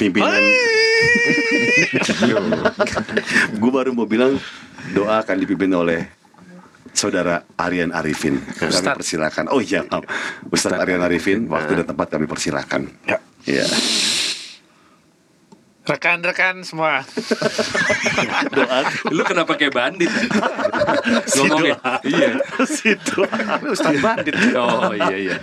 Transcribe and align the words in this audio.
pimpinan 0.00 0.40
gue 3.60 3.70
baru 3.70 3.92
mau 3.92 4.08
bilang 4.08 4.40
doa 4.96 5.20
akan 5.20 5.36
dipimpin 5.36 5.68
oleh 5.76 6.00
saudara 6.90 7.44
Aryan 7.54 7.92
Arifin 7.92 8.40
kami 8.56 8.72
Ustadz. 8.72 8.96
persilakan 8.98 9.44
oh 9.52 9.60
iya. 9.60 9.84
Ustadz 10.48 10.80
Aryan 10.80 11.04
Arifin 11.04 11.46
waktu 11.46 11.84
dan 11.84 11.86
tempat 11.92 12.06
kami 12.16 12.24
persilakan 12.26 12.88
Ya. 13.04 13.20
Iya. 13.44 13.64
Rekan-rekan 15.90 16.62
semua. 16.62 17.02
doa 18.54 18.78
Lu 19.10 19.26
kenapa 19.26 19.58
kayak 19.58 19.74
bandit? 19.74 20.06
Ngomongnya. 21.34 21.82
Iya. 22.06 22.38
situ 22.78 23.26
Ustaz 23.66 23.98
Bandit. 23.98 24.38
Oh 24.54 24.94
iya 24.94 25.16
iya. 25.18 25.36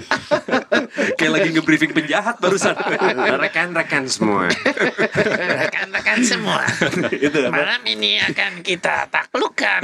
Kayak 1.19 1.31
lagi 1.35 1.47
nge-briefing 1.51 1.91
penjahat 1.91 2.39
barusan. 2.39 2.79
Rekan-rekan 3.43 4.07
semua. 4.07 4.47
Rekan-rekan 5.67 6.17
semua, 6.23 6.63
itu 7.11 7.37
apa? 7.43 7.51
malam 7.51 7.81
ini 7.83 8.19
akan 8.23 8.63
kita 8.63 9.11
taklukkan. 9.11 9.83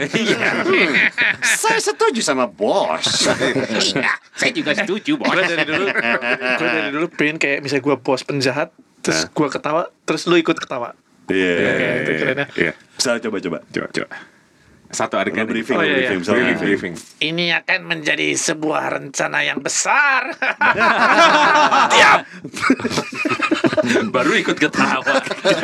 saya 1.43 1.80
setuju 1.80 2.23
sama 2.23 2.48
bos 2.48 3.27
Iya, 3.73 4.13
saya 4.35 4.52
juga 4.55 4.71
setuju, 4.77 5.20
bos. 5.20 5.27
Gue 5.27 5.43
dari 5.43 5.66
dulu, 5.68 5.85
gue 5.91 6.70
dari 6.70 6.90
dulu 6.93 7.05
pengen 7.12 7.38
kayak 7.41 7.59
misalnya 7.66 7.84
gue 7.84 7.95
bos 7.99 8.21
penjahat, 8.23 8.70
terus 9.03 9.27
gue 9.27 9.48
ketawa, 9.52 9.91
terus 10.03 10.23
lu 10.25 10.35
ikut 10.35 10.55
ketawa. 10.55 10.95
iya 11.27 11.52
Oke, 11.59 11.85
itu 11.99 12.12
keren 12.17 12.38
ya. 12.39 12.48
Iya. 12.55 12.73
Bisa 12.95 13.20
coba 13.20 13.38
coba 13.39 13.57
Coba, 13.67 13.88
coba. 13.91 14.07
Satu 14.93 15.17
Lo 15.17 15.26
adegan. 15.26 15.49
briefing, 15.49 15.73
Oh, 15.73 15.81
iya, 15.81 16.05
briefing, 16.13 16.21
iya. 16.21 16.29
Briefing, 16.38 16.57
briefing. 16.62 16.93
Ini 17.17 17.45
akan 17.66 17.79
menjadi 17.81 18.38
sebuah 18.38 18.93
rencana 18.93 19.41
yang 19.41 19.57
besar. 19.57 20.29
Baru 24.13 24.38
ikut 24.38 24.53
ketawa. 24.53 25.02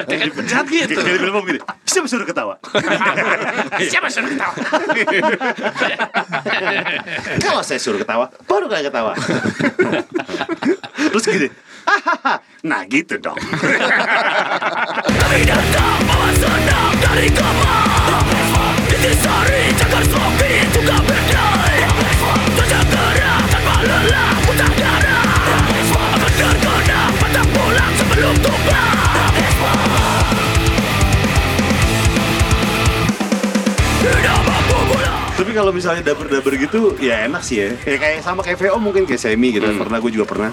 Kayak 0.10 0.34
penjahat 0.34 0.66
gitu. 0.66 0.98
Kayak 0.98 1.22
di 1.22 1.24
film 1.24 1.46
gini, 1.46 1.60
siapa 1.86 2.08
suruh 2.10 2.26
ketawa? 2.26 2.58
Siapa 3.94 4.08
suruh 4.10 4.30
ketawa? 4.34 4.54
Kalau 7.40 7.62
saya 7.62 7.80
suruh 7.80 8.00
ketawa, 8.02 8.26
baru 8.46 8.66
kalian 8.66 8.90
ketawa. 8.90 9.14
Terus 11.14 11.26
gini, 11.26 11.48
nah 12.70 12.82
gitu 12.86 13.16
dong. 13.18 13.40
Tapi 35.40 35.56
kalau 35.56 35.72
misalnya 35.72 36.04
daber-daber 36.04 36.54
gitu, 36.60 37.00
ya 37.00 37.24
enak 37.24 37.40
sih 37.48 37.64
ya. 37.64 37.72
Kayak 37.80 38.00
kayak 38.04 38.18
sama 38.28 38.44
kayak 38.44 38.60
VO 38.60 38.78
mungkin 38.78 39.08
kayak 39.08 39.24
semi 39.24 39.56
gitu. 39.56 39.66
Pernah 39.66 39.98
gue 40.04 40.12
juga 40.12 40.28
pernah. 40.28 40.52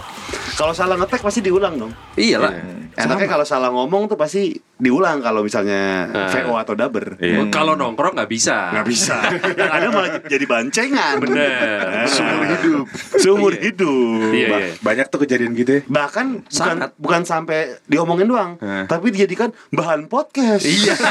Kalau 0.56 0.72
salah 0.72 0.96
ngetek 0.96 1.20
pasti 1.20 1.40
diulang 1.40 1.76
dong. 1.76 1.92
Iyalah. 2.16 2.48
Enaknya 2.96 3.28
kalau 3.28 3.44
salah 3.44 3.68
ngomong 3.68 4.08
tuh 4.08 4.16
pasti 4.16 4.50
diulang 4.74 5.20
kalau 5.20 5.44
misalnya 5.44 6.08
Ah. 6.08 6.32
VO 6.32 6.56
atau 6.56 6.72
daber. 6.72 7.20
Iya. 7.20 7.44
Kalau 7.50 7.76
nongkrong 7.76 8.16
nggak 8.16 8.24
bisa. 8.26 8.72
Nggak 8.72 8.86
bisa. 8.88 9.20
Yang 9.52 9.72
ada 9.76 9.86
malah 9.90 10.10
jadi 10.22 10.46
bancengan. 10.48 11.14
Bener. 11.20 12.08
Seumur 12.08 12.46
hidup. 12.48 12.84
Seumur 13.14 13.52
hidup. 13.54 14.32
Iya, 14.32 14.46
iya. 14.48 14.68
Banyak 14.80 15.06
tuh 15.06 15.20
kejadian 15.22 15.52
gitu 15.52 15.70
ya. 15.70 15.82
Bahkan 15.84 16.26
bukan 16.42 16.48
Sangat. 16.48 16.90
bukan 16.96 17.22
sampai 17.22 17.58
diomongin 17.84 18.24
doang, 18.24 18.56
Eh. 18.56 18.88
tapi 18.88 19.12
dijadikan 19.12 19.52
bahan 19.70 20.08
podcast. 20.08 20.64
Iya. 20.64 20.96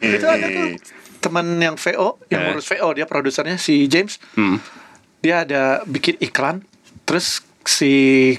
Itu 0.00 0.26
ada 0.26 0.46
tuh 0.46 0.68
teman 1.20 1.56
yang 1.56 1.76
VO, 1.76 2.20
yang 2.26 2.40
Eh. 2.40 2.46
ngurus 2.50 2.66
VO 2.66 2.88
dia 2.92 3.04
produsernya 3.04 3.56
si 3.56 3.84
James. 3.84 4.16
Hmm. 4.32 4.60
Dia 5.24 5.40
ada 5.40 5.80
bikin 5.88 6.20
iklan, 6.20 6.60
terus 7.08 7.40
si 7.64 7.92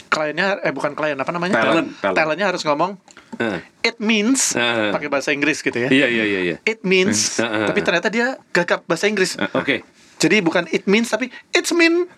kliennya 0.06 0.62
eh 0.62 0.70
bukan 0.70 0.94
klien 0.94 1.18
apa 1.18 1.34
namanya? 1.34 1.58
Talent, 1.58 1.90
talent. 1.98 2.14
Talentnya 2.14 2.48
harus 2.54 2.62
ngomong 2.62 2.94
Eh. 3.36 3.58
it 3.84 3.98
means 3.98 4.54
Eh. 4.54 4.94
pakai 4.94 5.10
bahasa 5.10 5.34
Inggris 5.34 5.60
gitu 5.60 5.74
ya. 5.76 5.90
Iya 5.90 6.08
iya 6.08 6.24
iya 6.24 6.40
iya. 6.46 6.58
It 6.62 6.86
means, 6.86 7.42
eh, 7.42 7.66
tapi 7.66 7.82
ternyata 7.82 8.08
dia 8.08 8.38
gagap 8.54 8.86
bahasa 8.86 9.10
Inggris. 9.10 9.34
Oke. 9.52 9.82
Jadi 10.26 10.42
bukan 10.42 10.66
it 10.74 10.90
means 10.90 11.14
tapi 11.14 11.30
it's 11.54 11.70
mean. 11.70 12.10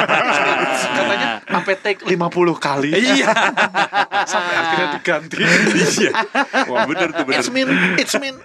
Katanya 1.00 1.40
sampai 1.48 1.74
take 1.80 2.04
50 2.04 2.12
kali. 2.60 2.92
Iya. 2.92 3.32
sampai 4.30 4.54
akhirnya 4.60 4.88
diganti. 5.00 5.40
Iya. 5.40 6.12
Wah 6.68 6.84
bener 6.84 7.16
tuh 7.16 7.24
bener. 7.24 7.40
It's 7.40 7.48
mean, 7.48 7.68
it's 7.96 8.12
mean, 8.20 8.36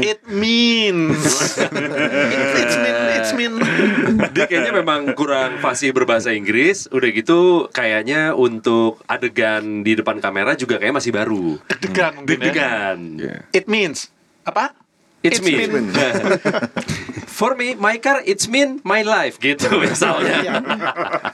it 0.00 0.24
means. 0.24 1.20
it's 2.56 2.76
mean, 2.80 2.96
it's 3.20 3.32
mean. 3.36 3.52
Dia 4.32 4.48
kayaknya 4.48 4.72
memang 4.80 5.12
kurang 5.12 5.60
fasih 5.60 5.92
berbahasa 5.92 6.32
Inggris. 6.32 6.88
Udah 6.88 7.12
gitu 7.12 7.68
kayaknya 7.68 8.32
untuk 8.32 9.04
adegan 9.04 9.84
di 9.84 9.92
depan 9.92 10.24
kamera 10.24 10.56
juga 10.56 10.80
kayaknya 10.80 11.04
masih 11.04 11.12
baru. 11.12 11.60
Deg-degan 11.68 12.12
ya. 12.16 12.24
Deg-degan. 12.24 12.98
It 13.52 13.68
means 13.68 14.08
apa? 14.48 14.72
It's, 15.24 15.40
It's 15.40 15.40
me. 15.40 15.56
mean. 15.56 15.88
For 17.34 17.56
me, 17.56 17.74
my 17.74 17.96
car, 17.96 18.20
it's 18.22 18.44
mean 18.44 18.78
my 18.84 19.00
life 19.00 19.40
gitu 19.40 19.72
misalnya. 19.82 20.60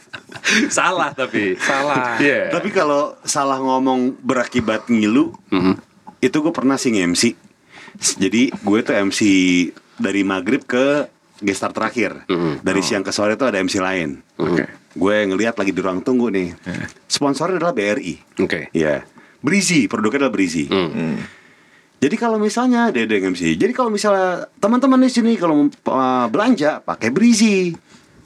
Salah 0.70 1.10
tapi. 1.12 1.58
Salah. 1.58 2.16
Iya. 2.16 2.48
Tapi 2.50 2.70
kalau 2.70 3.18
salah 3.22 3.58
ngomong 3.58 4.16
berakibat 4.16 4.86
ngilu, 4.86 5.34
Mhm. 5.50 5.74
itu 6.20 6.36
gue 6.38 6.54
pernah 6.54 6.78
sih 6.78 6.90
nge-MC. 6.90 7.34
Jadi 8.16 8.54
gue 8.54 8.78
tuh 8.80 8.94
MC 8.94 9.20
dari 9.96 10.22
maghrib 10.22 10.62
ke 10.62 11.10
gestar 11.40 11.74
terakhir. 11.74 12.24
Mhm. 12.26 12.62
Dari 12.62 12.80
siang 12.80 13.02
ke 13.02 13.10
sore 13.10 13.34
tuh 13.34 13.50
ada 13.50 13.58
MC 13.58 13.76
lain. 13.76 14.22
Oke. 14.38 14.70
Gue 14.90 15.16
ngelihat 15.24 15.54
lagi 15.54 15.70
di 15.70 15.80
ruang 15.80 16.00
tunggu 16.00 16.30
nih. 16.30 16.54
Sponsornya 17.04 17.58
adalah 17.58 17.74
BRI. 17.74 18.38
Oke. 18.38 18.70
Iya. 18.70 19.04
Breezy, 19.40 19.88
produknya 19.88 20.24
adalah 20.24 20.34
Breezy. 20.34 20.68
Hmm. 20.68 21.16
Jadi 22.00 22.16
kalau 22.16 22.40
misalnya 22.40 22.88
yang 22.88 23.36
MC, 23.36 23.60
jadi 23.60 23.76
kalau 23.76 23.92
misalnya 23.92 24.48
teman-teman 24.56 25.04
di 25.04 25.12
sini 25.12 25.36
kalau 25.36 25.68
uh, 25.68 26.26
belanja 26.32 26.80
pakai 26.80 27.12
Breezy 27.12 27.76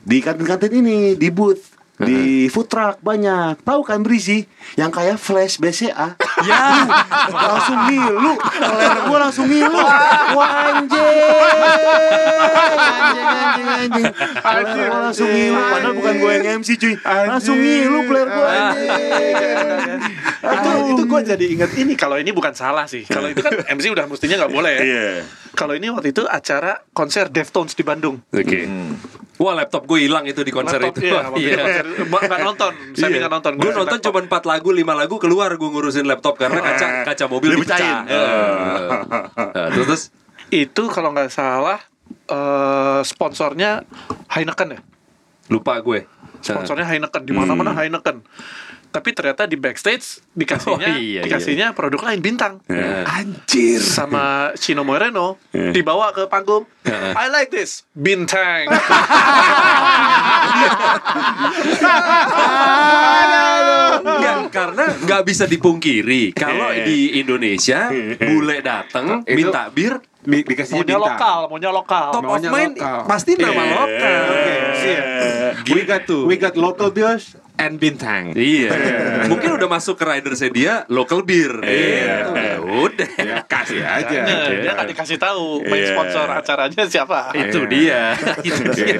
di 0.06 0.18
kantin-kantin 0.22 0.78
ini, 0.78 1.18
di 1.18 1.26
booth, 1.34 1.74
di 1.98 2.46
food 2.50 2.70
truck 2.70 3.02
banyak. 3.02 3.58
Tahu 3.66 3.80
kan 3.82 4.02
Breezy 4.06 4.46
yang 4.78 4.94
kayak 4.94 5.18
flash 5.18 5.58
BCA? 5.58 6.14
ya, 6.46 6.62
langsung 7.30 7.78
ngilu. 7.90 8.34
Keler 8.38 8.94
gua 9.10 9.18
langsung 9.26 9.46
ngilu. 9.50 9.82
Wah 10.38 10.50
anjing. 10.70 11.53
Anjing 13.04 13.28
anjing 13.28 13.68
anjing. 13.68 14.04
Langsung 14.88 15.28
ngilu 15.28 15.60
padahal 15.60 15.92
bukan 15.94 16.14
gue 16.16 16.32
yang 16.32 16.46
MC 16.58 16.70
cuy. 16.76 16.94
Langsung 17.02 17.56
ngilu 17.56 17.98
player 18.06 18.28
gua 18.28 18.46
anjing. 18.48 18.90
itu 20.54 20.70
itu 20.92 21.02
gue 21.04 21.20
jadi 21.24 21.44
inget 21.48 21.70
ini 21.76 21.92
kalau 21.94 22.16
ini 22.16 22.30
bukan 22.30 22.52
salah 22.52 22.84
sih. 22.84 23.04
Kalau 23.04 23.28
itu 23.28 23.40
kan 23.40 23.52
MC 23.70 23.90
udah 23.90 24.04
mestinya 24.04 24.44
nggak 24.44 24.52
boleh 24.52 24.72
ya. 24.72 24.82
Iya. 24.82 25.08
Kalau 25.54 25.72
ini 25.72 25.86
waktu 25.88 26.10
itu 26.10 26.26
acara 26.26 26.82
konser 26.90 27.30
Deftones 27.30 27.72
di 27.72 27.84
Bandung. 27.86 28.18
Oke. 28.28 28.66
Wah 29.34 29.50
laptop 29.50 29.82
gue 29.86 30.06
hilang 30.06 30.22
itu 30.26 30.46
di 30.46 30.54
konser 30.54 30.78
Laptop, 30.78 31.02
itu. 31.02 31.10
Iya, 31.10 31.58
itu 31.82 32.06
konser 32.06 32.26
nggak 32.30 32.42
nonton. 32.42 32.72
Saya 32.96 33.08
Iya. 33.10 33.18
nggak 33.26 33.32
nonton. 33.32 33.52
Gue 33.58 33.70
Gua 33.70 33.78
nonton 33.82 33.98
cuma 34.00 34.20
4 34.22 34.46
lagu, 34.46 34.68
5 34.70 34.94
lagu 34.94 35.14
keluar 35.18 35.50
gue 35.54 35.68
ngurusin 35.68 36.06
laptop 36.06 36.38
karena 36.38 36.62
kaca 36.62 36.86
kaca 37.02 37.24
mobil 37.26 37.58
Dipecahin. 37.58 37.82
dipecah. 37.82 38.14
Eh. 38.14 39.58
Eh, 39.58 39.68
terus 39.74 39.86
terus 39.90 40.02
itu 40.54 40.82
kalau 40.86 41.10
nggak 41.10 41.34
salah 41.34 41.82
eh, 42.26 43.00
sponsornya 43.02 43.84
Heineken 44.28 44.68
ya. 44.72 44.80
lupa 45.46 45.76
gue. 45.78 46.08
Sponsornya 46.40 46.84
Heineken 46.84 47.22
di 47.22 47.32
mana-mana 47.32 47.72
Heineken. 47.72 48.20
Tapi 48.88 49.10
ternyata 49.10 49.50
di 49.50 49.58
backstage 49.58 50.22
dikasihnya 50.30 50.86
Oh, 50.86 50.96
iya, 50.96 51.20
dikasihnya 51.20 51.74
produk 51.74 52.06
lain 52.06 52.22
bintang. 52.22 52.62
Eh. 52.70 53.02
Anjir. 53.02 53.82
Sama 53.82 54.54
Chino 54.54 54.86
Moreno 54.86 55.34
Eh. 55.50 55.74
dibawa 55.74 56.14
ke 56.14 56.30
panggung. 56.30 56.62
Eh. 56.86 57.10
I 57.12 57.26
like 57.26 57.50
this 57.50 57.82
bintang. 57.90 58.70
Enggak, 63.94 64.36
karena 64.50 64.84
nggak 65.00 65.22
bisa 65.24 65.44
dipungkiri 65.46 66.32
kalau 66.32 66.70
di 66.74 67.18
Indonesia 67.18 67.88
bule 68.18 68.60
datang 68.60 69.22
minta 69.26 69.68
bir 69.70 69.98
Di, 70.24 70.40
dikasihnya 70.42 70.80
maunya 70.80 70.96
bintang. 70.96 71.14
lokal, 71.14 71.38
maunya 71.46 71.70
lokal. 71.70 72.06
top 72.10 72.18
of 72.18 72.30
Maunya 72.30 72.48
mind 72.48 72.74
lokal. 72.74 72.98
pasti 73.04 73.30
nama 73.36 73.52
Iya. 73.54 73.74
lokal. 73.74 74.22
We 75.66 75.80
got 75.82 76.04
we 76.24 76.34
got 76.34 76.54
local 76.54 76.88
beers 76.88 77.24
and 77.54 77.76
bintang. 77.76 78.32
Iya. 78.32 78.72
Mungkin 79.30 79.54
udah 79.54 79.68
masuk 79.70 79.94
ke 79.94 80.04
ridersnya 80.04 80.50
dia 80.50 80.72
local 80.88 81.22
beer. 81.22 81.54
Iya. 81.60 82.16
Ya 82.28 82.56
udah. 82.58 83.10
Ya 83.14 83.36
kasih 83.42 83.80
aja. 83.80 84.18
Nah, 84.22 84.48
dia 84.50 84.72
nggak 84.72 84.88
dikasih 84.90 85.16
tahu 85.16 85.62
main 85.62 85.78
Iya. 85.78 85.92
sponsor 85.92 86.26
acaranya 86.26 86.84
siapa. 86.84 87.20
Itu 87.32 87.64
dia. 87.64 88.16
Itu 88.48 88.64
dia. 88.72 88.96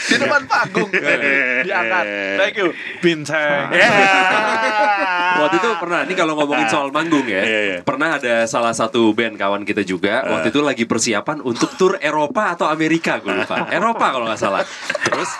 Di 0.00 0.14
depan 0.16 0.42
panggung 0.44 0.90
diangkat. 1.62 2.04
Thank 2.38 2.56
you 2.56 2.68
bintang. 2.98 3.74
Ya. 5.46 5.76
pernah. 5.78 6.00
Ini 6.02 6.14
kalau 6.18 6.32
ngomongin 6.34 6.66
soal 6.66 6.88
manggung 6.90 7.26
ya, 7.28 7.42
Iya, 7.44 7.60
iya. 7.62 7.78
pernah 7.86 8.18
ada 8.18 8.34
salah 8.50 8.74
satu 8.74 9.14
band 9.14 9.38
kawan 9.38 9.62
kita 9.62 9.86
juga 9.86 10.26
waktu 10.26 10.50
itu 10.50 10.60
lagi 10.64 10.84
persiapan 10.88 11.38
untuk 11.46 11.70
tur 11.78 11.94
Eropa 12.02 12.58
atau 12.58 12.66
Amerika, 12.66 13.22
gue 13.22 13.30
lupa. 13.30 13.70
Eropa 13.70 14.06
kalau 14.10 14.26
nggak 14.26 14.40
salah. 14.40 14.64
Terus 15.06 15.30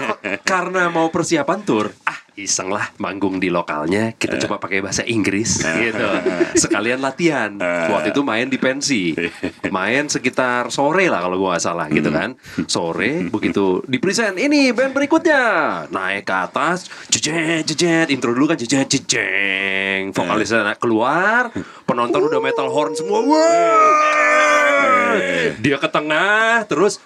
karena 0.47 0.87
mau 0.93 1.11
persiapan 1.11 1.59
tur, 1.67 1.91
ah 2.07 2.28
iseng 2.39 2.71
lah 2.71 2.95
manggung 3.03 3.43
di 3.43 3.51
lokalnya, 3.51 4.15
kita 4.15 4.39
coba 4.47 4.63
pakai 4.63 4.79
bahasa 4.79 5.03
Inggris 5.03 5.59
gitu. 5.67 6.07
Sekalian 6.55 7.03
latihan. 7.03 7.59
Waktu 7.59 8.15
itu 8.15 8.23
main 8.23 8.47
di 8.47 8.59
pensi, 8.63 9.11
main 9.77 10.07
sekitar 10.07 10.71
sore 10.71 11.11
lah 11.11 11.19
kalau 11.19 11.35
gue 11.35 11.49
nggak 11.51 11.65
salah 11.65 11.91
gitu 11.91 12.15
kan. 12.15 12.39
Sore 12.71 13.25
begitu 13.35 13.83
di 13.91 13.99
present 13.99 14.39
ini 14.39 14.71
band 14.71 14.95
berikutnya. 14.95 15.43
Naik 15.91 16.31
ke 16.31 16.35
atas, 16.35 16.87
jejet 17.11 17.67
jejet 17.67 18.07
intro 18.15 18.31
dulu 18.31 18.55
kan 18.55 18.59
jejet 18.61 18.87
jejeng, 18.87 20.15
vokalisnya 20.15 20.79
keluar, 20.79 21.51
penonton 21.85 22.31
udah 22.31 22.39
metal 22.39 22.71
horn 22.71 22.95
semua. 22.95 23.19
Wah! 23.27 24.49
Dia 25.59 25.77
ke 25.81 25.89
tengah 25.91 26.63
terus 26.71 27.03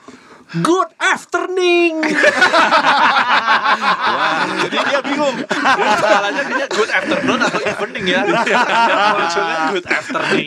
Good 0.52 0.92
afternoon. 1.00 2.04
Jadi 4.68 4.76
dia 4.84 5.00
bingung. 5.00 5.32
Masalahnya 5.48 6.44
dia 6.44 6.68
good 6.68 6.92
afternoon 6.92 7.40
atau 7.40 7.60
evening 7.64 8.04
ya. 8.04 8.20
Munculnya 8.28 9.56
good 9.72 9.86
afternoon. 9.88 10.44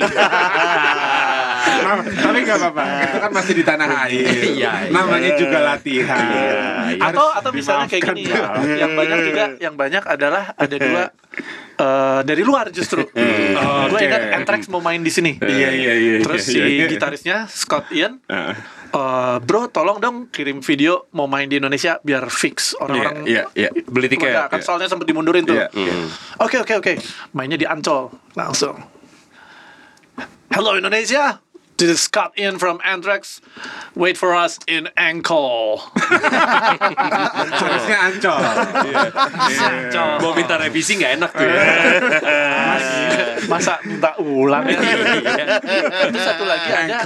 Nah, 1.65 1.97
tapi 2.05 2.45
nggak 2.45 2.57
apa-apa. 2.61 2.83
Itu 3.01 3.17
kan 3.17 3.31
masih 3.33 3.53
di 3.57 3.65
tanah 3.65 4.05
air. 4.05 4.29
Iya, 4.29 4.45
iya. 4.53 4.71
Namanya 4.93 5.41
juga 5.41 5.73
latihan. 5.73 6.21
Atau 7.01 7.33
atau 7.33 7.49
misalnya 7.49 7.89
kayak 7.89 8.05
gini 8.13 8.29
ya. 8.29 8.61
Yang 8.85 8.91
banyak 8.93 9.17
juga 9.25 9.43
yang 9.57 9.73
banyak 9.73 10.05
adalah 10.05 10.53
ada 10.53 10.75
dua 10.77 11.09
eh, 11.81 12.21
dari 12.29 12.45
luar 12.45 12.69
justru. 12.69 13.09
Gue 13.89 13.97
Oke. 13.97 14.05
ingat 14.05 14.37
Anthrax 14.37 14.69
mau 14.69 14.85
main 14.85 15.01
di 15.01 15.09
sini. 15.09 15.41
Iya 15.41 15.73
iya 15.73 15.93
iya. 15.97 16.13
Terus 16.21 16.45
si 16.45 16.61
iya, 16.61 16.69
iya. 16.69 16.85
gitarisnya 16.85 17.49
Scott 17.49 17.89
Ian, 17.89 18.21
Heeh. 18.29 18.84
Eh, 18.95 19.37
bro 19.43 19.67
tolong 19.67 19.97
dong 19.99 20.17
kirim 20.31 20.63
video 20.63 21.11
mau 21.11 21.27
main 21.27 21.51
di 21.51 21.59
Indonesia 21.59 21.99
biar 21.99 22.31
fix 22.31 22.73
orang-orang 22.79 23.27
Iya 23.27 23.43
iya. 23.53 23.69
Beli 23.85 24.07
tiket. 24.07 24.31
Keluarga, 24.31 24.51
kan 24.51 24.59
soalnya 24.63 24.87
sempat 24.87 25.07
dimundurin 25.07 25.43
tuh. 25.43 25.59
Iya. 25.59 25.93
Oke 26.39 26.63
oke 26.63 26.73
oke. 26.79 26.93
Mainnya 27.35 27.59
di 27.59 27.67
Ancol 27.67 28.09
langsung. 28.37 28.79
Hello 30.53 30.77
Indonesia. 30.79 31.43
This 31.75 31.91
is 31.91 31.99
Scott 32.07 32.31
Ian 32.39 32.55
from 32.55 32.79
Anthrax. 32.87 33.43
Wait 33.99 34.15
for 34.15 34.31
us 34.31 34.63
in 34.63 34.87
Ankle. 34.95 35.83
Harusnya 37.59 37.97
ancol. 37.99 38.39
Iya. 39.51 39.67
Ancol. 39.91 40.15
Mau 40.23 40.31
minta 40.31 40.55
revisi 40.55 40.95
nggak 40.95 41.11
enak 41.19 41.31
tuh 41.35 41.43
ya. 41.43 41.59
Masa 43.51 43.79
minta 43.85 44.15
ulang 44.21 44.65
ya? 44.67 44.79
Itu 46.09 46.19
satu 46.19 46.43
lagi 46.45 46.69
ada 46.71 46.97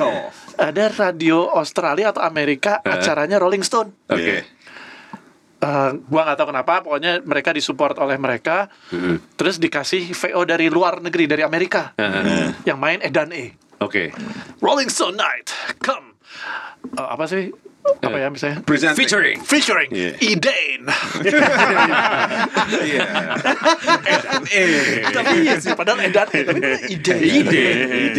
ada 0.59 0.83
radio 0.91 1.47
Australia 1.55 2.11
atau 2.11 2.21
Amerika 2.23 2.83
acaranya 2.83 3.39
Rolling 3.39 3.63
Stone. 3.63 3.95
Oke. 4.11 4.59
Eh, 5.59 5.91
gua 6.07 6.21
nggak 6.23 6.37
tahu 6.39 6.47
kenapa 6.55 6.73
pokoknya 6.87 7.19
mereka 7.27 7.51
disupport 7.51 7.95
oleh 7.99 8.15
mereka. 8.15 8.71
Terus 9.35 9.59
dikasih 9.59 10.15
VO 10.15 10.41
dari 10.47 10.71
luar 10.71 11.03
negeri 11.03 11.27
dari 11.27 11.43
Amerika. 11.43 11.95
Yang 12.63 12.79
main 12.79 12.99
Edan 13.03 13.31
E. 13.35 13.55
Oke. 13.79 14.11
Rolling 14.59 14.91
Stone 14.91 15.15
Night 15.15 15.51
come. 15.79 16.15
Eh, 16.95 17.07
apa 17.07 17.27
sih 17.27 17.51
apa 17.99 18.17
ya 18.17 18.27
misalnya 18.29 18.57
Present. 18.61 18.93
Featuring. 18.93 19.37
featuring 19.41 19.89
Iya. 19.89 20.11
Eden 20.21 20.81
Iya. 22.79 23.01
tapi 25.11 25.33
iya 25.41 25.55
sih 25.57 25.73
padahal 25.73 25.99
Edan 26.01 26.27
tapi 26.27 26.59
Eden 26.87 27.17
Ide. 27.19 27.65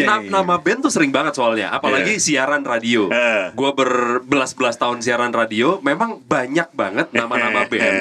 Na- 0.05 0.23
nama 0.23 0.59
band 0.59 0.83
tuh 0.83 0.93
sering 0.93 1.11
banget 1.11 1.33
soalnya, 1.33 1.71
apalagi 1.71 2.17
siaran 2.17 2.63
radio. 2.63 3.09
Eh. 3.09 3.53
Gue 3.53 3.71
berbelas-belas 3.73 4.77
tahun 4.77 5.01
siaran 5.01 5.31
radio, 5.31 5.79
memang 5.81 6.21
banyak 6.21 6.71
banget 6.73 7.13
nama-nama 7.13 7.65
band 7.65 7.97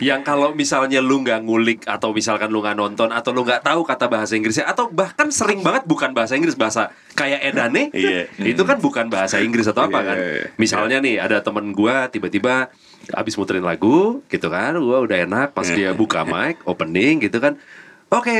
yang 0.00 0.22
kalau 0.22 0.52
misalnya 0.52 0.98
lu 0.98 1.20
nggak 1.20 1.40
ngulik 1.42 1.80
atau 1.84 2.10
misalkan 2.10 2.48
lu 2.48 2.60
nggak 2.60 2.74
nonton 2.74 3.08
atau 3.10 3.30
lu 3.30 3.42
nggak 3.42 3.62
tahu 3.62 3.82
kata 3.82 4.06
bahasa 4.06 4.34
Inggrisnya 4.34 4.66
atau 4.66 4.88
bahkan 4.88 5.28
sering 5.28 5.60
banget 5.60 5.84
bukan 5.84 6.12
bahasa 6.12 6.34
Inggris 6.34 6.54
bahasa 6.54 6.90
kayak 7.12 7.40
Edane, 7.44 7.92
Iya. 7.92 8.24
itu 8.40 8.62
kan 8.62 8.76
bukan 8.76 9.06
bahasa 9.06 9.36
Inggris 9.38 9.64
atau 9.64 9.84
apa 9.84 10.00
Iya, 10.00 10.08
kan? 10.08 10.16
iya, 10.16 10.30
iya. 10.32 10.46
Misalnya 10.56 10.96
nih 10.98 11.16
ada 11.16 11.38
temen 11.38 11.70
gue 11.70 11.96
tiba-tiba 12.08 12.72
abis 13.10 13.34
muterin 13.36 13.62
lagu 13.62 14.24
gitu 14.26 14.48
kan, 14.48 14.72
gue 14.72 14.98
udah 14.98 15.18
enak 15.22 15.48
pas 15.52 15.66
dia 15.66 15.92
buka 15.92 16.24
mic 16.24 16.62
opening 16.64 17.20
gitu 17.20 17.36
kan, 17.36 17.60
oke 18.08 18.38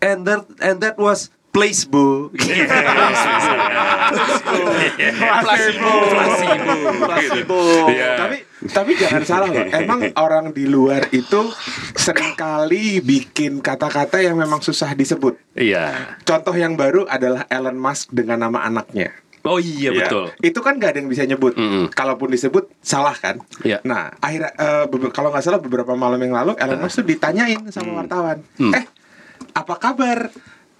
and 0.00 0.24
that 0.24 0.40
and 0.58 0.80
that 0.80 0.96
was 0.96 1.28
placebo. 1.50 2.32
placebo 5.44 5.92
placebo 6.10 6.72
placebo 6.98 7.60
Iya. 7.86 8.10
Tapi 8.18 8.36
tapi 8.64 8.90
jangan 8.96 9.22
salah 9.22 9.48
loh. 9.48 9.66
Emang 9.68 10.00
orang 10.16 10.50
di 10.50 10.64
luar 10.64 11.06
itu 11.10 11.40
sering 12.04 12.32
kali 12.34 13.00
bikin 13.00 13.58
kata-kata 13.58 14.20
yang 14.20 14.36
memang 14.36 14.60
susah 14.60 14.92
disebut. 14.92 15.40
Iya. 15.56 16.16
Contoh 16.20 16.52
yang 16.52 16.76
baru 16.76 17.08
adalah 17.08 17.48
Elon 17.48 17.74
Musk 17.74 18.12
dengan 18.12 18.44
nama 18.44 18.60
anaknya. 18.62 19.08
Oh 19.44 19.56
iya 19.56 19.92
Ya, 19.92 20.04
betul. 20.04 20.32
Itu 20.40 20.60
kan 20.60 20.76
gak 20.76 20.96
ada 20.96 20.98
yang 21.00 21.08
bisa 21.08 21.24
nyebut. 21.24 21.52
Mm-mm. 21.52 21.88
Kalaupun 21.88 22.28
disebut 22.28 22.68
salah 22.80 23.12
kan. 23.12 23.40
Iya. 23.60 23.80
Nah, 23.84 24.12
akhirnya 24.18 24.52
eh, 24.54 24.84
beber- 24.86 25.12
kalau 25.12 25.28
nggak 25.28 25.44
salah 25.44 25.60
beberapa 25.60 25.92
malam 25.94 26.16
yang 26.16 26.32
lalu 26.32 26.56
Elon 26.56 26.80
Musk 26.80 27.00
tuh 27.00 27.06
ditanyain 27.06 27.60
sama 27.68 28.00
wartawan. 28.00 28.40
Mm. 28.56 28.72
Eh, 28.72 28.84
apa 29.52 29.74
kabar 29.76 30.28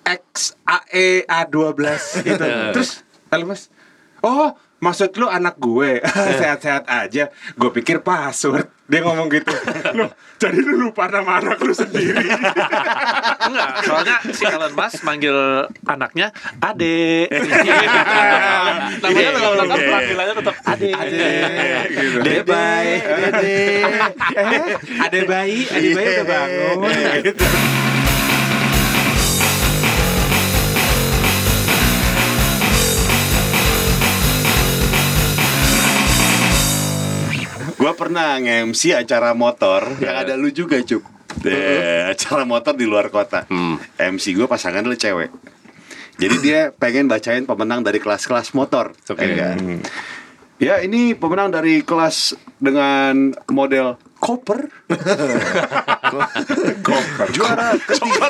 X 0.05 0.57
AE 0.61 1.25
A12 1.25 1.81
itu. 2.25 2.45
Terus 2.73 3.01
Elon 3.29 3.49
Musk, 3.49 3.69
"Oh, 4.25 4.57
maksud 4.81 5.13
lu 5.21 5.29
anak 5.29 5.61
gue 5.61 6.01
sehat-sehat 6.41 6.89
aja. 6.89 7.29
Gue 7.61 7.69
pikir 7.69 8.01
password." 8.01 8.75
Dia 8.85 9.01
ngomong 9.01 9.33
gitu. 9.33 9.49
Loh, 9.97 10.13
jadi 10.37 10.61
lu 10.61 10.77
lupa 10.77 11.09
nama 11.09 11.41
anak 11.41 11.57
lu 11.65 11.73
sendiri. 11.73 12.21
Enggak, 13.49 13.69
soalnya 13.81 14.21
si 14.29 14.45
Elon 14.45 14.77
Musk 14.77 15.01
manggil 15.09 15.33
anaknya 15.89 16.29
Ade. 16.61 17.25
Namanya 19.01 19.31
tetap 19.33 19.53
tetap 19.57 19.81
panggilannya 19.89 20.35
tetap 20.37 20.57
Ade. 20.69 20.91
Ade, 20.93 21.29
gitu. 21.97 22.19
Debay, 22.29 22.87
Dede. 23.01 23.61
Eh, 24.37 24.69
ada 25.01 25.19
bayi, 25.25 25.59
ada 25.65 25.89
bayi 25.97 26.09
udah 26.13 26.27
bangun. 26.29 26.77
Gitu. 27.25 27.45
Gua 37.85 37.93
pernah 37.93 38.41
nge-MC 38.41 38.97
acara 38.97 39.37
motor 39.37 39.85
yang 40.01 40.17
ada 40.17 40.41
lu 40.41 40.49
juga, 40.49 40.81
Cuk. 40.81 41.05
Eh, 41.45 42.01
acara 42.17 42.49
motor 42.49 42.73
di 42.73 42.89
luar 42.89 43.13
kota. 43.13 43.45
MC 44.01 44.33
gue 44.33 44.49
pasangan 44.49 44.81
lu 44.81 44.97
cewek. 44.97 45.29
Jadi 46.17 46.37
dia 46.41 46.73
pengen 46.81 47.13
bacain 47.13 47.45
pemenang 47.45 47.85
dari 47.85 48.01
kelas-kelas 48.01 48.57
motor. 48.57 48.97
Oke. 48.97 49.29
Ya 49.29 49.53
kan? 49.53 49.85
Ya, 50.57 50.81
ini 50.81 51.13
pemenang 51.13 51.53
dari 51.53 51.85
kelas 51.85 52.33
dengan 52.57 53.37
model 53.53 54.01
koper. 54.17 54.65
koper. 56.89 57.27
Juara 57.37 57.77
ketiga. 57.85 58.27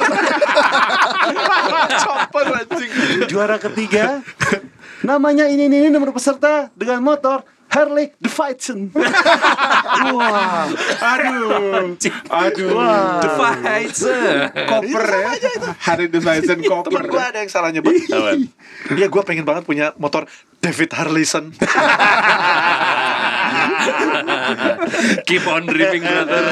Anjing. 2.59 2.91
Juara 3.31 3.57
ketiga. 3.63 4.19
Namanya 5.07 5.47
ini 5.47 5.71
ini, 5.71 5.87
ini 5.87 5.89
nomor 5.95 6.11
peserta 6.11 6.75
dengan 6.75 7.07
motor 7.07 7.54
Harley 7.75 8.14
Davidson. 8.23 8.95
Wah. 10.14 10.71
Aduh, 11.19 11.99
aduh. 12.31 12.71
The 13.19 13.31
Fights. 13.35 14.07
Koper 14.54 15.07
ya. 15.11 15.35
Hari 15.83 16.07
Davidson 16.07 16.62
koper. 16.62 17.02
Temen 17.02 17.11
gue 17.11 17.19
ada 17.19 17.43
yang 17.43 17.50
salah 17.50 17.75
nyebut. 17.75 17.99
Iya, 18.95 19.11
gue 19.11 19.23
pengen 19.26 19.43
banget 19.43 19.66
punya 19.66 19.90
motor 19.99 20.31
David 20.62 20.95
Harlison. 20.95 21.50
Keep 25.26 25.45
on 25.50 25.66
dreaming 25.66 26.07
brother. 26.07 26.43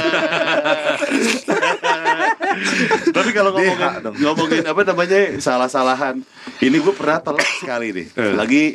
Tapi 3.14 3.30
kalau 3.30 3.54
ngomongin, 3.54 3.88
ngomongin 4.26 4.64
apa 4.66 4.82
namanya 4.84 5.38
salah-salahan, 5.38 6.18
ini 6.58 6.76
gue 6.82 6.94
pernah 6.98 7.22
telat 7.22 7.46
sekali 7.62 7.94
nih. 7.94 8.06
Lagi 8.34 8.74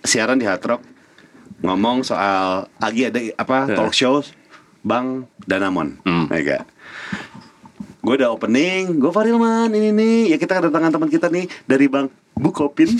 siaran 0.00 0.40
di 0.40 0.48
Hard 0.48 0.64
Rock 0.64 0.95
ngomong 1.58 2.02
soal 2.02 2.68
lagi 2.76 3.06
ada 3.06 3.20
apa 3.36 3.70
talk 3.70 3.92
show 3.92 4.20
Bang 4.80 5.26
Danamon, 5.42 5.98
Hmm. 6.02 6.30
ya 6.30 6.40
nggak? 6.40 6.64
gue 7.98 8.22
udah 8.22 8.30
opening 8.30 9.02
gue 9.02 9.10
Farilman 9.10 9.66
ini 9.66 9.90
nih 9.90 10.18
ya 10.30 10.36
kita 10.38 10.62
kedatangan 10.62 10.94
teman 10.94 11.10
kita 11.10 11.26
nih 11.26 11.50
dari 11.66 11.90
bang 11.90 12.06
Bukopin. 12.36 12.92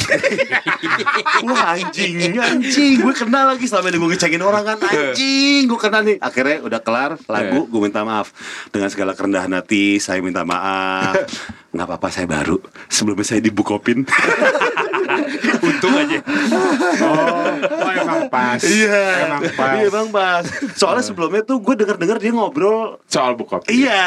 Wah 1.45 1.77
anjing 1.77 2.41
Anjing. 2.41 3.05
Gue 3.05 3.13
kenal 3.13 3.53
lagi 3.53 3.69
Selama 3.69 3.93
ini 3.93 4.01
gue 4.01 4.09
ngecekin 4.17 4.41
orang 4.41 4.65
kan. 4.65 4.81
Anjing 4.81 5.69
Gue 5.69 5.77
kenal 5.77 6.09
nih. 6.09 6.17
Akhirnya 6.25 6.65
udah 6.65 6.81
kelar 6.81 7.21
Lagu 7.29 7.69
Gue 7.69 7.81
minta 7.85 8.01
maaf. 8.01 8.33
Dengan 8.73 8.89
segala 8.89 9.13
kerendahan 9.13 9.53
hati 9.53 10.01
Saya 10.01 10.25
minta 10.25 10.41
maaf. 10.41 11.21
Nggak 11.69 11.85
apa-apa 11.85 12.09
saya 12.09 12.25
baru. 12.25 12.57
Sebelumnya 12.89 13.29
saya 13.29 13.45
di 13.45 13.53
Bukopin 13.53 14.09
Untung 15.63 15.95
aja. 15.97 16.19
Oh, 17.01 17.53
oh 17.61 17.93
emang 17.93 18.23
pas. 18.29 18.61
Iya 18.61 19.01
Emang 19.29 19.43
pas. 19.55 19.75
Iya 19.77 19.89
bang 19.89 20.09
pas 20.13 20.45
Soalnya 20.75 21.05
sebelumnya 21.05 21.43
tuh 21.43 21.59
Gue 21.61 21.75
denger-denger 21.77 22.19
dia 22.21 22.33
ngobrol 22.33 23.01
Soal 23.09 23.35
bukop. 23.37 23.65
Iya 23.69 24.05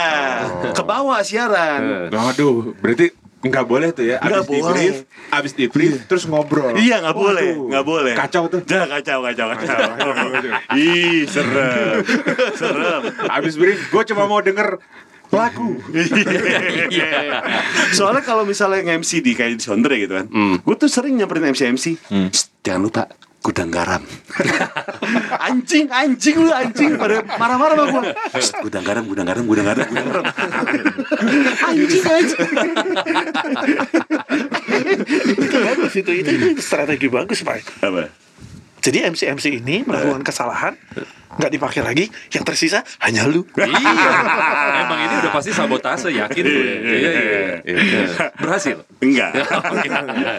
Ke 0.73 0.83
bawah 0.83 1.19
siaran 1.21 2.09
Waduh, 2.09 2.73
berarti 2.79 3.13
nggak 3.39 3.65
boleh 3.71 3.95
tuh 3.95 4.03
ya. 4.03 4.19
Abis 4.19 4.51
di 4.51 4.59
boleh. 4.59 4.71
brief, 4.75 4.95
abis 5.31 5.53
di 5.55 5.65
brief, 5.71 5.95
terus 6.11 6.27
ngobrol. 6.27 6.75
Iya 6.75 6.99
nggak 6.99 7.15
boleh, 7.15 7.55
nggak 7.71 7.85
boleh. 7.87 8.11
Kacau 8.11 8.51
tuh. 8.51 8.59
Jangan 8.67 8.99
kacau, 8.99 9.23
kacau, 9.23 9.45
kacau. 9.55 9.79
Kacau. 9.95 10.75
Ih 10.75 11.23
serem, 11.23 12.03
serem. 12.59 13.01
Abis 13.31 13.55
brief, 13.55 13.79
gue 13.87 14.03
cuma 14.11 14.27
mau 14.27 14.43
denger 14.43 14.75
lagu. 15.29 15.77
Iya. 16.89 17.41
Soalnya 17.93 18.25
kalau 18.25 18.43
misalnya 18.43 18.81
nge-MC 18.81 19.21
di 19.21 19.31
kayak 19.37 19.57
di 19.57 19.63
Sondre 19.63 19.95
gitu 20.01 20.17
kan, 20.17 20.25
gue 20.59 20.75
tuh 20.75 20.89
sering 20.89 21.13
nyamperin 21.17 21.53
MC 21.53 21.61
MC. 21.69 21.85
"Shh, 22.33 22.49
jangan 22.65 22.81
lupa 22.89 23.03
gudang 23.39 23.71
garam. 23.71 24.03
anjing, 25.47 25.87
anjing 25.87 26.35
lu 26.43 26.51
anjing 26.51 26.99
pada 26.99 27.23
marah-marah 27.39 27.75
sama 27.79 27.87
gue. 27.87 28.03
Gudang 28.67 28.83
garam, 28.83 29.03
gudang 29.07 29.27
garam, 29.31 29.43
gudang 29.47 29.65
garam, 29.65 29.85
gudang 29.87 30.07
garam. 30.11 30.25
anjing, 31.71 32.03
anjing. 32.03 32.39
itu 35.39 35.57
bagus 35.63 35.93
itu, 35.95 36.11
itu 36.11 36.29
itu 36.35 36.47
strategi 36.59 37.07
bagus 37.07 37.39
pak 37.41 37.63
Apa? 37.79 38.11
Jadi 38.79 39.11
MC 39.11 39.27
MC 39.35 39.45
ini 39.59 39.83
melakukan 39.83 40.23
kesalahan 40.23 40.73
nggak 41.39 41.51
dipakai 41.55 41.81
lagi 41.85 42.05
yang 42.33 42.43
tersisa 42.43 42.81
hanya 42.99 43.23
lu 43.29 43.45
iya. 43.55 44.11
Emang 44.83 44.99
ini 45.05 45.13
udah 45.21 45.31
pasti 45.31 45.51
sabotase 45.53 46.09
yakin 46.09 46.43
gue. 46.43 46.63
Iya, 46.83 47.11
iya. 47.13 47.41
iya. 47.63 48.03
Berhasil. 48.35 48.81
Enggak. 49.05 49.31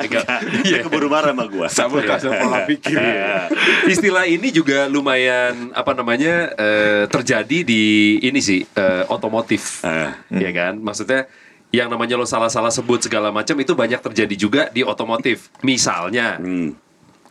Enggak. 0.03 0.27
Dia 0.67 0.79
keburu 0.83 1.07
marah 1.07 1.33
sama 1.33 1.45
gue. 1.47 1.67
Sabotase 1.71 2.27
pola 2.29 2.67
pikir. 2.67 2.99
Iya. 2.99 3.49
Istilah 3.87 4.27
ini 4.27 4.51
juga 4.51 4.91
lumayan 4.91 5.71
apa 5.73 5.95
namanya 5.95 6.53
eh, 6.59 7.05
terjadi 7.07 7.63
di 7.63 8.19
ini 8.21 8.41
sih 8.43 8.65
eh, 8.65 9.05
otomotif, 9.09 9.87
ya 10.29 10.51
kan? 10.51 10.81
Maksudnya 10.81 11.31
yang 11.71 11.87
namanya 11.87 12.19
lo 12.19 12.27
salah-salah 12.27 12.75
sebut 12.75 13.07
segala 13.07 13.31
macam 13.31 13.55
itu 13.63 13.79
banyak 13.79 14.03
terjadi 14.03 14.35
juga 14.35 14.63
di 14.75 14.83
otomotif. 14.83 15.55
Misalnya 15.63 16.37
Hmm. 16.41 16.75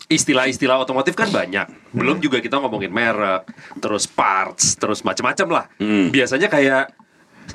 Istilah-istilah 0.10 0.82
otomotif 0.82 1.14
kan 1.14 1.30
banyak. 1.30 1.70
Belum 1.94 2.18
juga 2.18 2.42
kita 2.42 2.58
ngomongin 2.58 2.90
merek, 2.90 3.46
terus 3.78 4.10
parts, 4.10 4.74
terus 4.76 5.06
macam-macam 5.06 5.48
lah. 5.54 5.66
Hmm. 5.78 6.10
Biasanya 6.10 6.50
kayak 6.50 6.98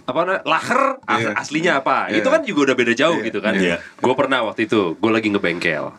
apa 0.07 0.43
laher 0.43 0.99
as- 1.07 1.23
Iya. 1.23 1.31
aslinya 1.35 1.73
apa? 1.83 2.11
Iya. 2.11 2.23
Itu 2.23 2.29
kan 2.31 2.43
juga 2.47 2.71
udah 2.71 2.77
beda 2.79 2.93
jauh 2.95 3.19
Iya. 3.19 3.27
gitu 3.27 3.39
kan. 3.43 3.53
Iya. 3.59 3.77
Gue 3.99 4.15
pernah 4.15 4.47
waktu 4.47 4.71
itu, 4.71 4.95
gue 4.95 5.11
lagi 5.11 5.29
ngebengkel. 5.31 5.91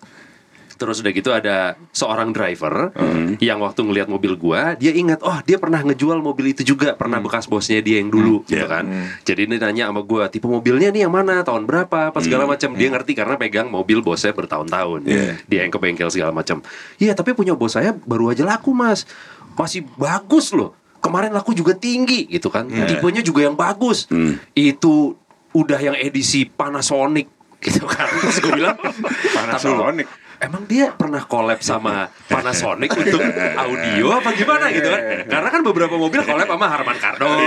Terus 0.75 1.00
udah 1.00 1.12
gitu 1.12 1.29
ada 1.32 1.58
seorang 1.91 2.32
driver 2.32 2.91
Hmm. 2.96 3.39
yang 3.39 3.63
waktu 3.63 3.82
ngelihat 3.82 4.08
mobil 4.08 4.36
gua, 4.36 4.75
dia 4.75 4.91
ingat, 4.91 5.24
oh 5.24 5.39
dia 5.44 5.55
pernah 5.55 5.79
ngejual 5.79 6.20
mobil 6.20 6.51
itu 6.51 6.67
juga, 6.67 6.96
pernah 6.96 7.20
bekas 7.20 7.48
bosnya 7.48 7.79
dia 7.79 8.00
yang 8.00 8.12
dulu, 8.12 8.44
gitu 8.44 8.60
Iya. 8.60 8.67
kan. 8.67 8.86
Jadi 9.24 9.48
ini 9.48 9.55
nanya 9.55 9.88
sama 9.88 10.03
gua, 10.03 10.27
tipe 10.27 10.46
mobilnya 10.46 10.91
nih 10.91 11.08
yang 11.08 11.13
mana, 11.13 11.41
tahun 11.41 11.63
berapa, 11.63 12.12
apa 12.12 12.20
segala 12.20 12.44
macam. 12.44 12.75
Dia 12.75 12.91
ngerti 12.91 13.15
karena 13.15 13.36
pegang 13.36 13.67
mobil 13.67 14.00
bosnya 14.00 14.32
bertahun-tahun. 14.32 15.08
Iya. 15.08 15.39
Dia 15.48 15.60
yang 15.63 15.72
ke 15.72 15.79
bengkel 15.79 16.12
segala 16.12 16.36
macam. 16.36 16.60
Iya, 17.00 17.15
tapi 17.15 17.32
punya 17.32 17.55
bos 17.55 17.74
saya 17.74 17.96
baru 17.96 18.32
aja 18.32 18.44
laku 18.44 18.75
mas, 18.75 19.08
masih 19.55 19.88
bagus 19.96 20.51
loh. 20.51 20.75
Kemarin 21.00 21.32
laku 21.32 21.53
juga 21.53 21.72
tinggi, 21.72 22.25
gitu 22.27 22.50
kan. 22.50 22.65
Tipenya 22.65 23.22
juga 23.22 23.46
yang 23.46 23.53
bagus. 23.53 24.10
Hmm. 24.10 24.41
Itu 24.51 25.15
udah 25.51 25.77
yang 25.77 25.96
edisi 25.96 26.44
Panasonic, 26.44 27.29
gitu 27.62 27.86
kan. 27.86 28.10
Terus 28.10 28.41
gue 28.41 28.51
bilang, 28.51 28.75
Panasonic. 29.36 30.08
"Tapi 30.36 30.44
lo- 30.44 30.46
Emang 30.46 30.63
dia 30.68 30.92
pernah 30.92 31.24
collab 31.24 31.60
sama 31.60 32.12
Panasonic 32.27 32.92
untuk 32.92 33.22
audio 33.56 34.13
apa 34.13 34.30
gimana 34.32 34.68
gitu 34.70 34.88
kan? 34.88 35.01
Karena 35.25 35.50
kan 35.50 35.62
beberapa 35.63 35.96
mobil 35.96 36.22
collab 36.22 36.46
sama 36.46 36.68
Harman 36.68 36.98
Kardon, 36.98 37.39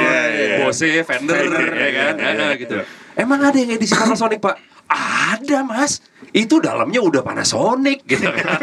Bose, 0.59 1.05
Fender, 1.05 1.45
ya 1.71 1.91
kan? 1.93 2.15
Eh, 2.17 2.53
gitu. 2.59 2.81
Emang 3.15 3.41
ada 3.41 3.55
yang 3.55 3.71
edisi 3.71 3.93
Panasonic 3.93 4.39
pak? 4.39 4.57
Ada 4.89 5.61
mas, 5.61 6.01
itu 6.33 6.65
dalamnya 6.65 7.05
udah 7.05 7.21
Panasonic 7.21 8.09
gitu 8.09 8.25
kan? 8.25 8.57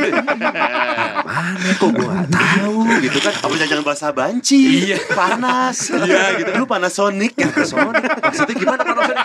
Mana 1.22 1.70
kok 1.72 1.94
gua 1.94 2.26
tahu 2.26 2.98
gitu 2.98 3.22
kan? 3.22 3.30
Apa 3.36 3.54
jangan 3.56 3.86
bahasa 3.86 4.10
banci? 4.10 4.90
Iya. 4.90 4.98
Panas. 5.14 5.94
Iya 5.94 6.42
gitu. 6.42 6.50
Lu 6.58 6.66
Panasonic. 6.66 7.38
Panasonic, 7.38 8.10
maksudnya 8.26 8.56
gimana 8.58 8.82
Panasonic? 8.82 9.22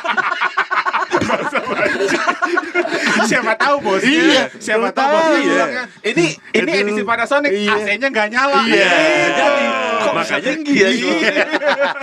Siapa 3.30 3.52
tahu 3.56 3.76
bosnya. 3.80 4.10
Iya, 4.10 4.42
Siapa 4.56 4.88
tahu 4.92 5.08
bosnya 5.10 5.38
Iya. 5.40 5.64
Ini 6.04 6.24
ini 6.56 6.70
edisi 6.72 7.02
Panasonic, 7.02 7.50
Iya. 7.50 7.72
AC-nya 7.76 8.08
nggak 8.08 8.28
nyala. 8.30 8.58
Iya. 8.64 8.90
Jadi 9.30 9.64
kok 10.00 10.12
Makanya 10.16 10.32
bisa 10.32 10.36
tinggi 10.40 10.74
ya? 10.74 10.88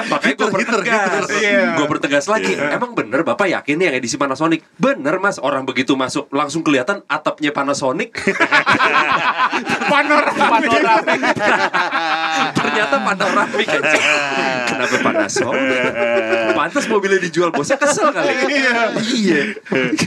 Makanya 0.07 0.33
gue 0.37 0.49
pertegas 0.53 1.25
Iya. 1.33 1.59
Gue 1.73 1.87
pertegas 1.89 2.25
lagi 2.29 2.53
Emang 2.53 2.93
bener 2.93 3.25
Bapak 3.25 3.49
yakin 3.49 3.77
yang 3.81 3.93
edisi 3.97 4.21
Panasonic 4.21 4.61
Bener 4.77 5.17
mas 5.17 5.41
Orang 5.41 5.65
begitu 5.65 5.97
masuk 5.97 6.29
Langsung 6.29 6.61
kelihatan 6.61 7.01
atapnya 7.09 7.49
Panasonic 7.49 8.13
Panorama. 9.91 10.57
Ternyata 12.77 12.97
panoramik 13.01 13.65
aja 13.65 13.99
Kenapa 14.69 14.95
Panasonic 15.01 15.81
Pantas 16.57 16.85
mobilnya 16.85 17.17
dijual 17.17 17.49
bosnya 17.49 17.77
kesel 17.81 18.13
kali. 18.13 18.33
Iya. 19.01 19.57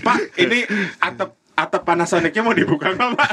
Pak, 0.03 0.19
ini 0.39 0.67
atap 1.03 1.40
atap 1.61 1.83
Panasonicnya 1.83 2.41
mau 2.41 2.53
dibuka 2.53 2.91
nggak 2.91 3.09
Pak? 3.13 3.31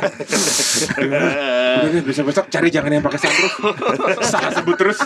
Udah 0.98 1.90
deh, 1.90 2.02
besok-besok 2.02 2.46
cari 2.48 2.68
jangan 2.68 2.90
yang 2.90 3.02
pakai 3.02 3.20
sunroof. 3.20 3.56
Salah 4.22 4.52
sebut 4.52 4.76
terus. 4.76 5.00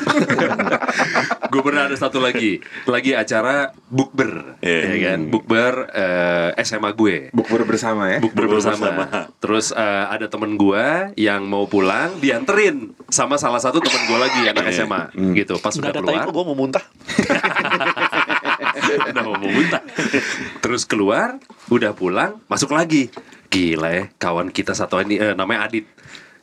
Gue 1.48 1.62
pernah 1.62 1.86
ada 1.86 1.94
satu 1.94 2.18
lagi 2.18 2.58
Lagi 2.86 3.12
acara 3.12 3.76
Bukber 3.86 4.58
Iya. 4.60 4.80
ya 4.88 4.98
kan 5.06 5.20
Bukber 5.28 5.74
eh, 5.92 6.64
SMA 6.64 6.90
gue 6.92 7.30
Bukber 7.32 7.62
bersama 7.64 8.08
ya. 8.08 8.20
bukber 8.20 8.48
bersama. 8.48 8.88
bersama. 8.96 9.06
Terus 9.38 9.70
eh, 9.72 10.06
ada 10.08 10.26
temen 10.26 10.56
gua 10.56 11.12
yang 11.14 11.44
mau 11.44 11.66
pulang 11.66 12.18
dianterin 12.18 12.96
sama 13.08 13.36
salah 13.36 13.60
satu 13.60 13.78
temen 13.78 14.02
gua 14.08 14.20
lagi 14.22 14.42
anak 14.44 14.64
Iya. 14.64 14.74
SMA 14.82 15.02
gitu. 15.36 15.58
Pas 15.58 15.74
udah 15.74 15.92
keluar, 15.92 16.26
gue 16.26 16.44
mau 16.44 16.56
muntah 16.56 16.82
udah 19.12 19.24
mau 19.24 19.38
muntah. 19.38 19.84
Terus 20.60 20.88
keluar, 20.88 21.38
udah 21.68 21.92
pulang, 21.92 22.40
masuk 22.48 22.72
lagi. 22.72 23.12
Gila 23.52 23.90
ya, 23.92 24.04
kawan 24.16 24.50
kita 24.50 24.72
satu 24.72 25.04
ini 25.04 25.20
eh, 25.20 25.36
namanya 25.36 25.68
Adit. 25.68 25.86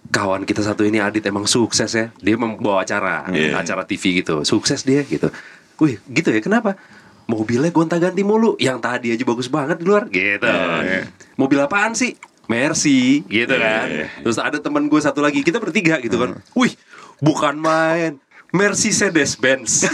Kawan 0.08 0.44
kita 0.44 0.60
satu 0.64 0.84
ini 0.84 1.00
Adit 1.00 1.24
emang 1.26 1.48
sukses 1.48 1.88
ya. 1.92 2.12
Dia 2.20 2.36
membawa 2.36 2.84
acara, 2.84 3.28
Iya. 3.28 3.56
acara 3.58 3.84
TV 3.84 4.20
gitu. 4.20 4.44
Sukses 4.44 4.84
dia 4.84 5.04
gitu. 5.04 5.28
Wih, 5.80 6.00
gitu 6.08 6.28
ya. 6.32 6.40
Kenapa? 6.40 6.76
Mobilnya 7.28 7.68
gonta-ganti 7.68 8.24
mulu. 8.24 8.56
Yang 8.56 8.78
tadi 8.80 9.06
aja 9.12 9.24
bagus 9.24 9.48
banget 9.52 9.80
di 9.80 9.84
luar 9.84 10.08
gitu. 10.08 10.48
Mobil 11.36 11.58
apaan 11.60 11.92
sih? 11.92 12.16
Mercy 12.48 13.20
gitu 13.28 13.52
kan. 13.60 14.08
Terus 14.24 14.40
ada 14.40 14.56
temen 14.56 14.88
gue 14.88 14.96
satu 14.96 15.20
lagi, 15.20 15.44
kita 15.44 15.60
bertiga 15.60 16.00
gitu 16.00 16.16
kan. 16.16 16.40
Wih, 16.56 16.72
bukan 17.20 17.60
main. 17.60 18.16
Mercedes 18.52 19.36
Benz. 19.36 19.82
Know, 19.82 19.88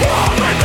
what 0.00 0.56